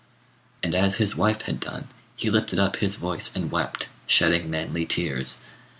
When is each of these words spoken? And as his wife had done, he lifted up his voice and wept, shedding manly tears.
And 0.63 0.73
as 0.73 0.95
his 0.95 1.15
wife 1.15 1.43
had 1.43 1.59
done, 1.59 1.87
he 2.15 2.31
lifted 2.31 2.57
up 2.57 2.77
his 2.77 2.95
voice 2.95 3.35
and 3.35 3.51
wept, 3.51 3.87
shedding 4.07 4.49
manly 4.49 4.83
tears. 4.87 5.41